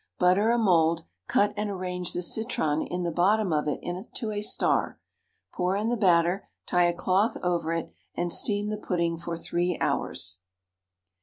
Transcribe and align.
Butter 0.17 0.49
a 0.49 0.57
mould, 0.57 1.03
cut 1.27 1.53
and 1.55 1.69
arrange 1.69 2.13
the 2.13 2.23
citron 2.23 2.81
in 2.81 3.03
the 3.03 3.11
bottom 3.11 3.53
of 3.53 3.67
it 3.67 3.77
into 3.83 4.31
a 4.31 4.41
star, 4.41 4.99
pour 5.53 5.75
in 5.75 5.89
the 5.89 5.95
batter, 5.95 6.49
tie 6.65 6.85
a 6.85 6.93
cloth 6.97 7.37
over 7.43 7.71
it, 7.71 7.93
and 8.15 8.33
steam 8.33 8.69
the 8.69 8.77
pudding 8.77 9.19
for 9.19 9.37
3 9.37 9.77
hours. 9.79 10.39